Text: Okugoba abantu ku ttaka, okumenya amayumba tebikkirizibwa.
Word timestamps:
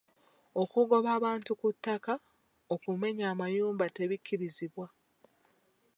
Okugoba 0.61 1.09
abantu 1.17 1.51
ku 1.59 1.67
ttaka, 1.75 2.13
okumenya 2.73 3.25
amayumba 3.33 3.85
tebikkirizibwa. 3.95 4.87